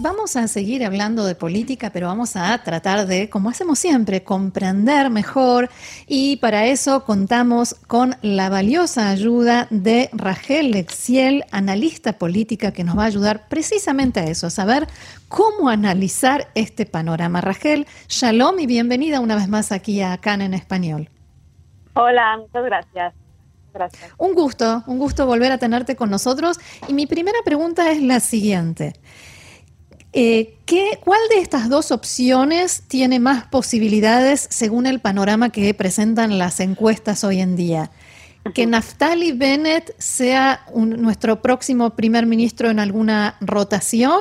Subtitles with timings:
[0.00, 5.10] Vamos a seguir hablando de política, pero vamos a tratar de, como hacemos siempre, comprender
[5.10, 5.70] mejor
[6.06, 12.96] y para eso contamos con la valiosa ayuda de Rachel Lexiel, analista política, que nos
[12.96, 14.86] va a ayudar precisamente a eso, a saber
[15.26, 17.40] cómo analizar este panorama.
[17.40, 21.10] Rachel, shalom y bienvenida una vez más aquí a CAN en español.
[21.94, 23.14] Hola, muchas gracias.
[23.74, 24.12] Gracias.
[24.16, 26.60] Un gusto, un gusto volver a tenerte con nosotros.
[26.86, 28.92] Y mi primera pregunta es la siguiente.
[30.12, 36.38] Eh, ¿qué, ¿Cuál de estas dos opciones tiene más posibilidades según el panorama que presentan
[36.38, 37.90] las encuestas hoy en día?
[38.54, 44.20] ¿Que Naftali Bennett sea nuestro próximo primer ministro en alguna rotación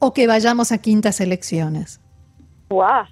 [0.00, 2.00] o que vayamos a quintas elecciones?
[2.68, 3.04] ¡Wow!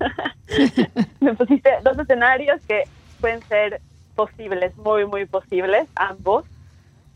[1.20, 2.84] Me pusiste dos escenarios que
[3.20, 3.80] pueden ser
[4.14, 6.44] posibles, muy, muy posibles, ambos.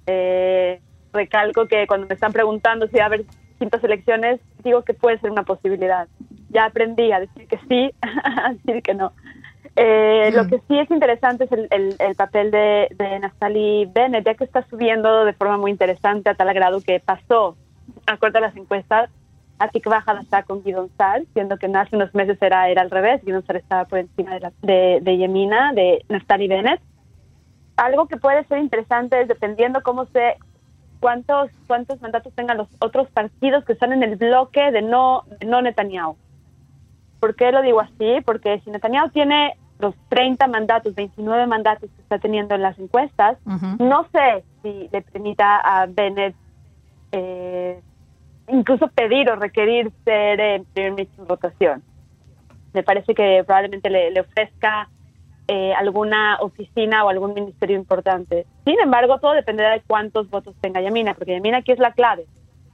[0.06, 0.80] Eh,
[1.12, 3.24] recalco que cuando me están preguntando si va a haber
[3.58, 6.08] quintas elecciones, digo que puede ser una posibilidad.
[6.50, 9.12] Ya aprendí a decir que sí, a decir que no.
[9.76, 10.48] Eh, Lo mm.
[10.48, 15.24] que sí es interesante es el, el, papel de, de Bennett, ya que está subiendo
[15.24, 17.56] de forma muy interesante a tal grado que pasó,
[18.06, 19.10] acuerdo a las encuestas,
[19.58, 23.24] a Tikva está con Guidon Sal, siendo que hace unos meses era, era al revés,
[23.24, 26.80] Guidon Sal estaba por encima de, la, de, de Yemina, de Naftali Bennett.
[27.76, 30.36] Algo que puede ser interesante es dependiendo cómo se
[31.00, 35.62] cuántos, cuántos mandatos tengan los otros partidos que están en el bloque de no, no
[35.62, 36.16] Netanyahu.
[37.20, 38.20] ¿Por qué lo digo así?
[38.24, 43.38] Porque si Netanyahu tiene los 30 mandatos, 29 mandatos que está teniendo en las encuestas,
[43.78, 46.34] no sé si le permita a Bennett
[47.12, 47.80] eh,
[48.48, 51.82] incluso pedir o requerir ser eh, primer ministro en rotación.
[52.72, 54.88] Me parece que probablemente le, le ofrezca
[55.50, 58.44] eh, alguna oficina o algún ministerio importante.
[58.66, 62.26] Sin embargo, todo dependerá de cuántos votos tenga Yamina, porque Yamina aquí es la clave.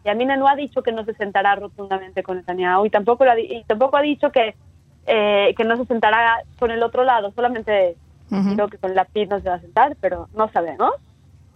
[0.05, 3.97] Yamina no ha dicho que no se sentará rotundamente con Netanyahu y tampoco, y tampoco
[3.97, 4.57] ha dicho que,
[5.07, 7.97] eh, que no se sentará con el otro lado, solamente
[8.29, 10.91] creo que con la PID no se va a sentar, pero no sabemos.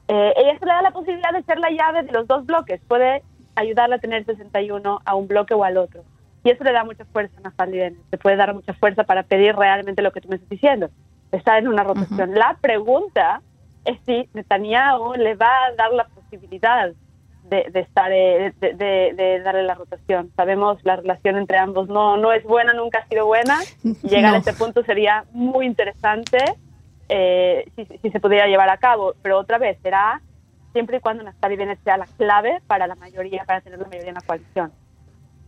[0.06, 2.80] Eh, ella se le da la posibilidad de ser la llave de los dos bloques,
[2.86, 3.24] puede
[3.56, 6.04] ayudarle a tener 61 a un bloque o al otro.
[6.44, 9.24] Y eso le da mucha fuerza a Naftali Bennett, se puede dar mucha fuerza para
[9.24, 10.90] pedir realmente lo que tú me estás diciendo
[11.32, 12.34] está en una rotación.
[12.34, 13.42] La pregunta
[13.84, 16.92] es si Netanyahu le va a dar la posibilidad
[17.48, 20.30] de, estar eh, de, darle la rotación.
[20.36, 23.58] Sabemos la relación entre ambos no no es buena, nunca ha sido buena.
[24.02, 26.38] Llegar a este punto sería muy interesante
[27.08, 29.14] eh, si, se pudiera llevar a cabo.
[29.22, 30.20] Pero otra vez será
[30.72, 34.10] siempre y cuando Naftali Bennett sea la clave para la mayoría, para tener la mayoría
[34.10, 34.72] en la coalición.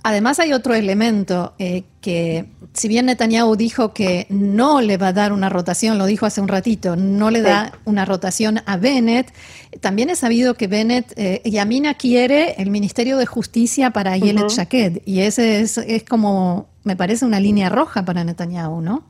[0.02, 2.46] Además hay otro elemento eh, que,
[2.80, 6.40] si bien Netanyahu dijo que no le va a dar una rotación, lo dijo hace
[6.40, 9.34] un ratito, no le da una rotación a Bennett,
[9.82, 15.00] también he sabido que Bennett, eh, Yamina quiere el Ministerio de Justicia para Yelet uh
[15.04, 19.04] y ese es, es como, me parece una línea roja para Netanyahu, ¿no?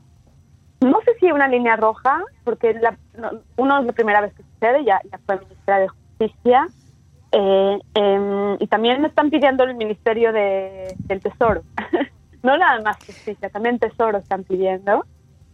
[0.81, 2.97] No sé si una línea roja, porque la,
[3.55, 6.67] uno es la primera vez que sucede, ya, ya fue ministra de Justicia,
[7.31, 11.61] eh, em, y también me están pidiendo el Ministerio de, del Tesoro.
[12.43, 15.05] no nada más justicia, también Tesoro están pidiendo.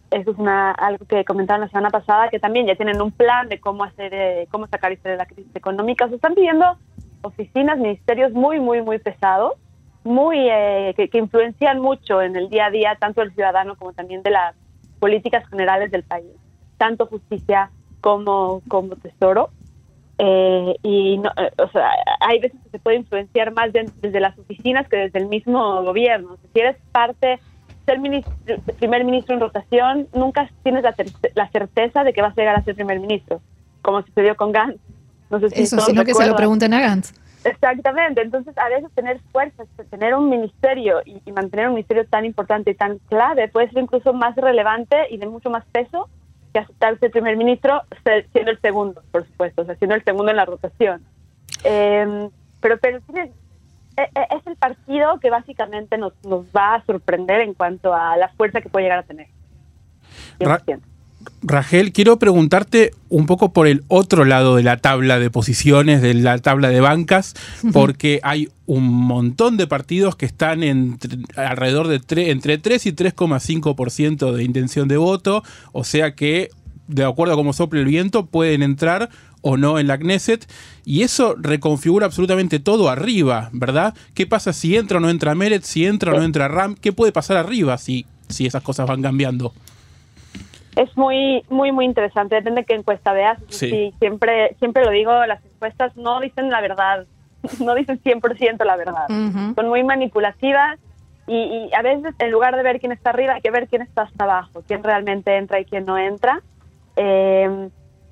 [0.10, 3.50] Eso es una, algo que comentaron la semana pasada, que también ya tienen un plan
[3.50, 6.08] de cómo hacer, eh, cómo sacar de la crisis económica.
[6.08, 6.78] Se están pidiendo
[7.24, 9.54] oficinas, ministerios muy, muy, muy pesados,
[10.04, 13.92] muy eh, que, que, influencian mucho en el día a día, tanto del ciudadano como
[13.92, 14.56] también de las
[15.00, 16.32] políticas generales del país,
[16.78, 17.70] tanto justicia
[18.02, 19.50] como, como tesoro.
[20.20, 24.38] Eh, y no, eh, o sea, hay veces que se puede influenciar más desde las
[24.38, 26.38] oficinas que desde el mismo gobierno.
[26.54, 27.40] Si eres parte,
[27.86, 28.34] ser ministro,
[28.80, 30.96] primer ministro en rotación, nunca tienes la,
[31.36, 33.42] la, certeza de que vas a llegar a ser primer ministro,
[33.82, 34.80] como sucedió con Gantz.
[35.30, 37.14] No sé si Eso, sino que se lo pregunten a Gantz.
[37.44, 42.26] Exactamente, entonces a veces tener fuerza, tener un ministerio y, y, mantener un ministerio tan
[42.26, 46.10] importante y tan clave puede ser incluso más relevante y de mucho más peso
[46.52, 47.84] que aceptarse el primer ministro
[48.34, 51.06] siendo el segundo, por supuesto, o sea, siendo el segundo en la rotación.
[51.70, 52.30] Em,
[52.62, 53.22] pero pero e,
[53.98, 58.30] e, es el partido que básicamente nos, nos va a sorprender en cuanto a la
[58.30, 59.28] fuerza que puede llegar a tener.
[61.42, 66.14] Rachel, quiero preguntarte un poco por el otro lado de la tabla de posiciones, de
[66.14, 67.34] la tabla de bancas,
[67.74, 74.32] porque hay un montón de partidos que están entre, alrededor de entre 3 y 3,5%
[74.32, 75.44] de intención de voto,
[75.74, 76.50] o sea que,
[76.88, 79.10] de acuerdo a cómo sople el viento, pueden entrar
[79.48, 80.46] o no en la Knesset,
[80.86, 83.94] y eso reconfigura absolutamente todo arriba, ¿verdad?
[84.14, 86.76] ¿Qué pasa si entra o no entra Meret, si entra o no entra Ram?
[86.76, 89.54] ¿Qué puede pasar arriba si si esas cosas van cambiando.
[90.76, 92.36] Es muy, muy, muy interesante.
[92.36, 93.40] Depende de qué encuesta veas.
[93.50, 93.94] Sí.
[94.00, 97.06] siempre, siempre lo digo, las encuestas no dicen la verdad,
[97.60, 99.08] no dicen 100% la verdad.
[99.56, 100.80] Son muy manipulativas
[101.28, 104.04] y, a veces en lugar de ver quién está arriba hay que ver quién está
[104.04, 106.42] hasta abajo, quién realmente entra y quién no entra.
[106.96, 107.70] Eh,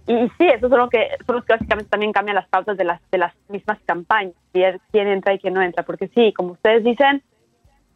[0.08, 2.84] y, sí, eso son, lo que, son los que básicamente también cambian las pautas de
[2.84, 5.84] las, de las mismas campañas, quién entra y quién no entra.
[5.84, 7.24] Porque sí, como ustedes dicen,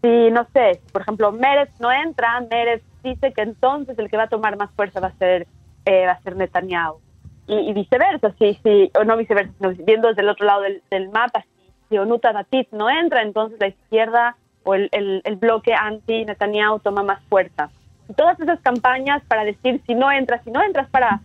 [0.02, 4.24] si, no sé, por ejemplo, Mérez no entra, Mérez dice que entonces el que va
[4.24, 5.48] a tomar más fuerza va a ser,
[5.86, 7.00] eh, va a ser Netanyahu.
[7.48, 11.10] Y, viceversa, sí, sí, o no viceversa, sino viendo desde el otro lado del, del
[11.10, 11.50] mapa, si,
[11.90, 17.04] si Onuta Batit no entra, entonces la izquierda o el, el, el bloque anti-Netanyahu toma
[17.04, 17.70] más fuerza.
[18.08, 21.22] Y todas esas campañas para decir si no entras, si no entras para,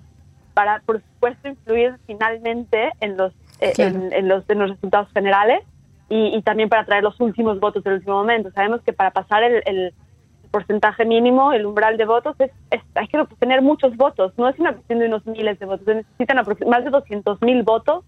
[0.54, 5.62] para por supuesto, influir finalmente en los, eh, en, los, en los resultados generales
[6.08, 8.50] y, y, también para traer los últimos votos del último momento.
[8.52, 9.94] Sabemos que para pasar el, el
[10.54, 12.52] porcentaje mínimo, el umbral de votos, es,
[12.94, 14.32] hay que obtener muchos votos.
[14.38, 15.84] No es una cuestión de unos miles de votos.
[15.84, 16.36] Se necesitan
[16.68, 18.04] más de 200 mil votos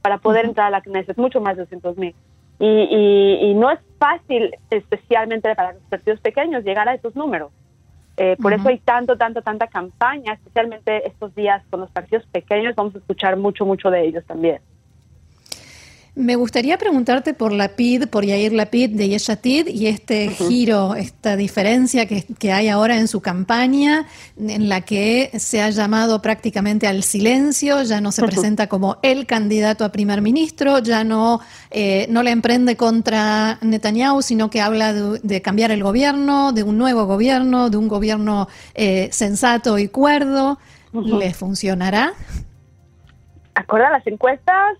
[0.00, 2.14] para poder entrar a la Knesset, mucho más de 200 mil.
[2.58, 7.52] Y, y, no es fácil, especialmente para los partidos pequeños, llegar a esos números.
[8.22, 12.74] Eh, por eso hay tanto, tanto, tanta campaña, especialmente estos días con los partidos pequeños,
[12.76, 14.60] vamos a escuchar mucho, mucho de ellos también.
[16.16, 21.36] Me gustaría preguntarte por la PID, por Yair Lapid de Yeshatid y este giro, esta
[21.36, 26.88] diferencia que, que, hay ahora en su campaña, en la que se ha llamado prácticamente
[26.88, 31.40] al silencio, ya no se presenta como el candidato a primer ministro, ya no,
[31.70, 36.76] eh, no le emprende contra Netanyahu, sino que habla de, cambiar el gobierno, de un
[36.76, 40.58] nuevo gobierno, de un gobierno eh, sensato y cuerdo.
[40.92, 42.14] ¿Le funcionará?
[43.54, 44.76] Acorde a las encuestas,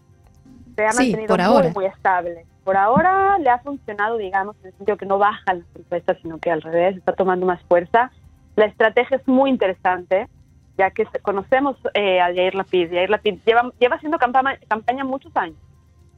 [0.74, 2.46] se ha mantenido muy, muy estable.
[2.64, 6.38] Por ahora le ha funcionado, digamos, en el sentido que no baja las encuestas, sino
[6.38, 8.10] que al revés, está tomando más fuerza.
[8.56, 10.28] La estrategia es muy interesante,
[10.76, 12.90] ya que conocemos eh, a Jair Lapid.
[12.90, 15.56] Jair Lapid lleva, lleva haciendo campaña, campaña muchos años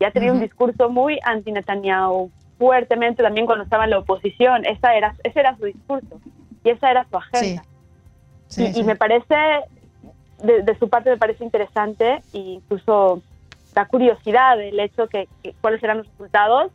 [0.02, 4.66] y ha tenido un discurso muy anti-Netanyahu, fuertemente también cuando estaba en la oposición.
[4.66, 6.20] Esa era, ese era su discurso
[6.64, 7.62] y esa era su agenda.
[8.56, 9.36] y, me parece,
[10.42, 13.22] de, de, su parte me parece interesante e incluso
[13.74, 15.28] da curiosidad el hecho que,
[15.60, 16.72] cuáles serán los resultados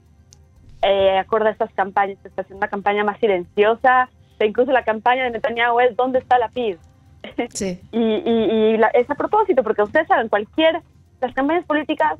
[0.81, 2.17] eh, acorde a estas campañas.
[2.21, 4.09] Se está haciendo una campaña más silenciosa.
[4.39, 6.77] E incluso la campaña de Netanyahu es ¿dónde está la PID?
[7.49, 7.79] Sí.
[7.91, 10.81] y, y, es a propósito, porque ustedes saben, cualquier,
[11.19, 12.17] las campañas políticas,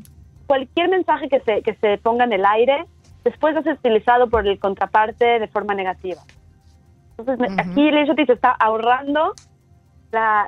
[0.48, 2.86] cualquier mensaje que se, que se ponga en el aire,
[3.24, 6.22] después es utilizado por el contraparte de forma negativa.
[7.18, 9.34] Entonces, aquí el hecho está ahorrando
[10.12, 10.48] la,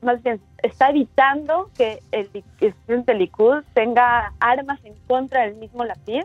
[0.00, 2.28] más bien está evitando que el,
[2.58, 6.22] presidente Likud tenga armas en contra del mismo Lapid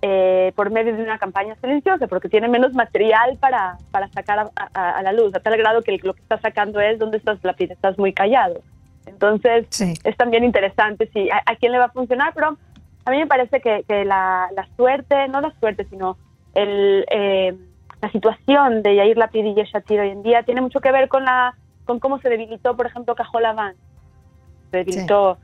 [0.00, 5.02] eh, por medio de una campaña silenciosa, porque tiene menos material para, para sacar a,
[5.02, 7.98] la luz, a tal grado que lo que está sacando es dónde estás Lapid, estás
[7.98, 8.62] muy callado.
[9.06, 12.56] Entonces es también interesante si a, quién le va a funcionar, pero
[13.04, 16.16] a mí me parece que, la, suerte, no la suerte, sino
[16.54, 17.04] el...
[17.10, 17.56] Eh,
[18.00, 21.24] la situación de Yair Lapid y Yeshatir hoy en día tiene mucho que ver con
[21.24, 21.54] la
[21.84, 23.74] con cómo se debilitó, por ejemplo, Cajolaban.
[24.70, 25.38] Se debilitó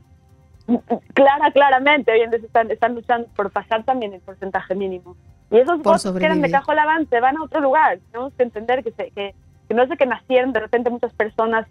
[1.13, 2.11] clara, claramente.
[2.11, 5.15] Hoy en día están, están luchando por pasar también el porcentaje mínimo.
[5.49, 7.99] Y esos votos que eran de Cajolaban se van a otro lugar.
[8.11, 9.33] Tenemos que entender que, se, que,
[9.73, 11.67] no es de que nacieron de repente muchas personas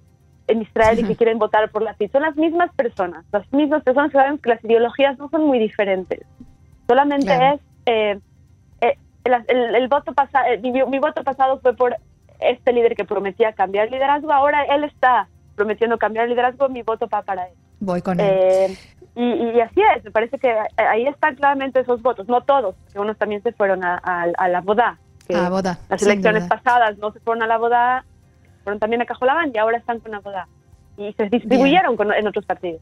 [0.48, 2.10] en Israel y que quieren votar por la CID.
[2.10, 5.58] Son las mismas personas, las mismas personas que saben que las ideologías no son muy
[5.58, 6.20] diferentes.
[6.88, 8.18] Solamente es eh,
[9.24, 11.96] el, voto pasado, eh, mi, voto pasado fue por
[12.40, 17.22] este líder que prometía cambiar liderazgo, ahora él está prometiendo cambiar liderazgo, mi voto va
[17.22, 17.54] para él.
[17.80, 18.26] Voy con él.
[18.28, 18.78] Eh,
[19.16, 23.16] y, así es, me parece que ahí están claramente esos votos, no todos, que unos
[23.16, 24.98] también se fueron a, la boda.
[25.32, 25.78] a boda.
[25.88, 28.04] Las elecciones pasadas no se fueron a la boda,
[28.64, 30.48] fueron también a Cajolabán y ahora están con la boda.
[30.96, 32.80] Y se distribuyeron en otros partidos.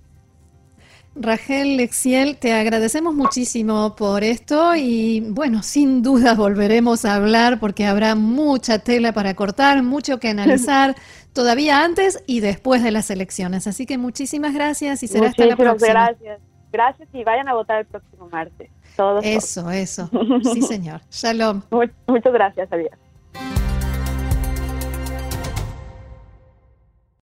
[1.14, 7.84] Rachel Lexiel, te agradecemos muchísimo por esto y bueno, sin duda volveremos a hablar porque
[7.84, 10.94] habrá mucha tela para cortar, mucho que analizar
[11.34, 13.66] todavía antes y después de las elecciones.
[13.66, 15.92] Así que muchísimas gracias y será hasta la próxima.
[15.92, 16.40] Gracias.
[16.72, 18.70] Gracias y vayan a votar el próximo martes.
[18.96, 19.22] Todos.
[19.24, 20.08] Eso, eso.
[20.54, 21.02] Sí, señor.
[21.10, 21.62] Shalom.
[22.06, 22.92] Muchas gracias, Javier.